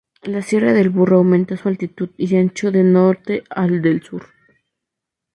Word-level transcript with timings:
La 0.23 0.41
Sierra 0.41 0.73
del 0.73 0.89
Burro 0.89 1.17
aumenta 1.17 1.55
su 1.57 1.67
altitud 1.67 2.09
y 2.17 2.35
ancho 2.35 2.71
de 2.71 2.83
norte 2.83 3.43
a 3.51 3.67
del 3.67 4.01
sur. 4.01 4.25